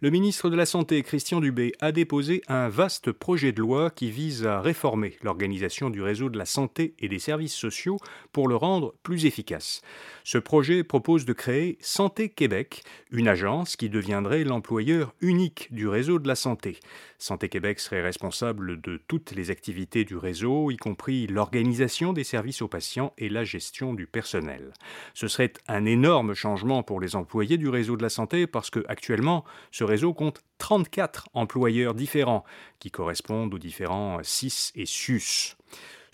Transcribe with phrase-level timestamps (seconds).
[0.00, 4.12] Le ministre de la Santé, Christian Dubé, a déposé un vaste projet de loi qui
[4.12, 7.98] vise à réformer l'organisation du réseau de la santé et des services sociaux
[8.30, 9.82] pour le rendre plus efficace.
[10.22, 16.20] Ce projet propose de créer Santé Québec, une agence qui deviendrait l'employeur unique du réseau
[16.20, 16.78] de la santé.
[17.18, 22.62] Santé Québec serait responsable de toutes les activités du réseau, y compris l'organisation des services
[22.62, 24.72] aux patients et la gestion du personnel.
[25.14, 28.84] Ce serait un énorme changement pour les employés du réseau de la santé parce que
[28.86, 29.44] actuellement,
[29.88, 32.44] réseau compte 34 employeurs différents
[32.78, 35.56] qui correspondent aux différents CIS et SUS.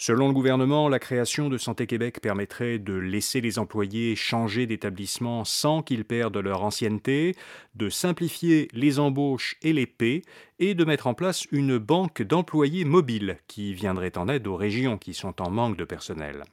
[0.06, 5.46] Selon le gouvernement, la création de Santé Québec permettrait de laisser les employés changer d'établissement
[5.46, 7.34] sans qu'ils perdent leur ancienneté,
[7.74, 10.20] de simplifier les embauches et les paix,
[10.58, 14.98] et de mettre en place une banque d'employés mobiles qui viendrait en aide aux régions
[14.98, 16.44] qui sont en manque de personnel.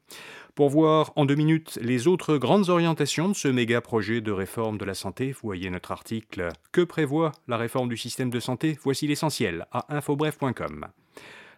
[0.56, 4.78] Pour voir en deux minutes les autres grandes orientations de ce méga projet de réforme
[4.78, 8.80] de la santé, voyez notre article Que prévoit la réforme du système de santé?
[8.82, 10.88] Voici l'essentiel à infobref.com.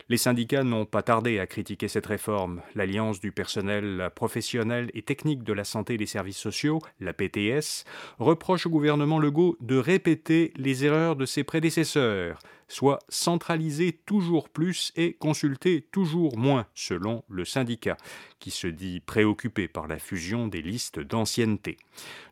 [0.10, 2.62] Les syndicats n'ont pas tardé à critiquer cette réforme.
[2.76, 7.86] L'Alliance du personnel professionnel et technique de la santé et des services sociaux, la PTS,
[8.20, 12.40] reproche au gouvernement Legault de répéter les erreurs de ses prédécesseurs,
[12.74, 17.98] soit centraliser toujours plus et consulter toujours moins, selon le syndicat,
[18.40, 21.78] qui se dit préoccupé par la fusion des listes d'ancienneté.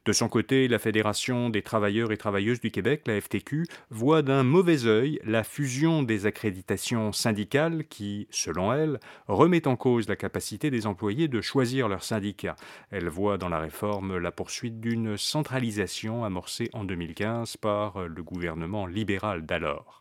[0.04, 4.44] De son côté, la Fédération des travailleurs et travailleuses du Québec, la FTQ, voit d'un
[4.44, 10.72] mauvais œil la fusion des accréditations syndicales qui, selon elle, remet en cause la capacité
[10.72, 12.56] des employés de choisir leur syndicat.
[12.90, 18.88] Elle voit dans la réforme la poursuite d'une centralisation amorcée en 2015 par le gouvernement
[18.88, 20.00] libéral d'alors.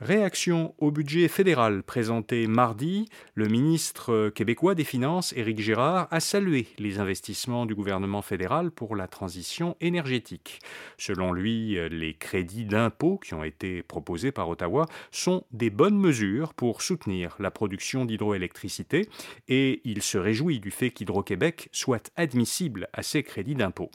[0.00, 6.66] Réaction au budget fédéral présenté mardi, le ministre québécois des Finances, Éric Girard, a salué
[6.78, 10.58] les investissements du gouvernement fédéral pour la transition énergétique.
[10.98, 16.54] Selon lui, les crédits d'impôt qui ont été proposés par Ottawa sont des bonnes mesures
[16.54, 19.08] pour soutenir la production d'hydroélectricité
[19.46, 23.90] et il se réjouit du fait qu'Hydro-Québec soit admissible à ces crédits d'impôt.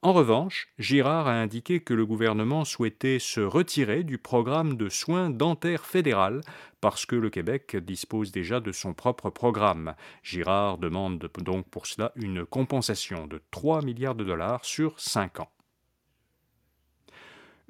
[0.00, 5.28] En revanche, Girard a indiqué que le gouvernement souhaitait se retirer du programme de soins
[5.28, 6.40] dentaires fédéral
[6.80, 9.96] parce que le Québec dispose déjà de son propre programme.
[10.22, 15.50] Girard demande donc pour cela une compensation de 3 milliards de dollars sur 5 ans.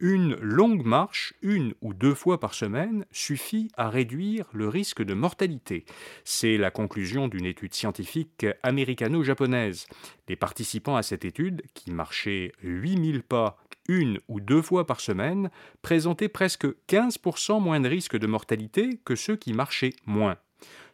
[0.00, 5.12] Une longue marche, une ou deux fois par semaine, suffit à réduire le risque de
[5.12, 5.84] mortalité.
[6.22, 9.88] C'est la conclusion d'une étude scientifique américano-japonaise.
[10.28, 13.58] Les participants à cette étude, qui marchaient 8000 pas
[13.88, 15.50] une ou deux fois par semaine,
[15.82, 20.36] présentaient presque 15% moins de risque de mortalité que ceux qui marchaient moins.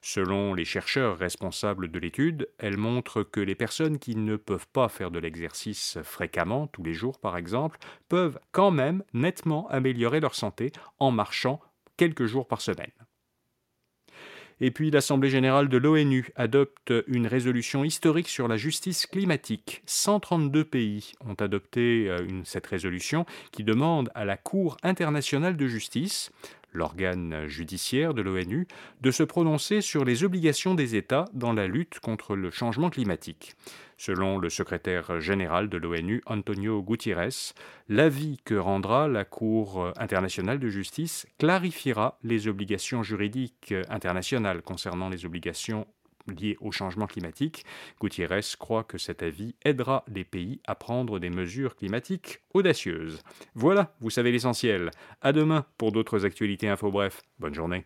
[0.07, 4.91] Selon les chercheurs responsables de l'étude, elle montre que les personnes qui ne peuvent pas
[4.91, 7.79] faire de l'exercice fréquemment, tous les jours par exemple,
[8.11, 11.59] peuvent quand même nettement améliorer leur santé en marchant
[11.97, 12.93] quelques jours par semaine.
[14.61, 19.83] Et puis l'Assemblée générale de l'ONU adopte une résolution historique sur la justice climatique.
[19.87, 26.31] 132 pays ont adopté euh, cette résolution qui demande à la Cour internationale de justice
[26.75, 28.67] l'organe judiciaire de l'ONU,
[29.01, 33.55] de se prononcer sur les obligations des États dans la lutte contre le changement climatique.
[33.97, 37.55] Selon le secrétaire général de l'ONU, Antonio Gutiérrez,
[37.89, 45.25] l'avis que rendra la Cour internationale de justice clarifiera les obligations juridiques internationales concernant les
[45.25, 45.87] obligations
[46.27, 47.65] liées au changement climatique.
[48.01, 53.23] Gutiérrez croit que cet avis aidera les pays à prendre des mesures climatiques audacieuses.
[53.55, 54.91] Voilà, vous savez l'essentiel.
[55.21, 57.23] À demain pour d'autres actualités info bref.
[57.39, 57.85] Bonne journée.